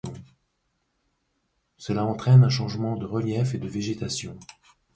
[1.77, 4.35] Cela entraîne un net changement de relief et de végétation.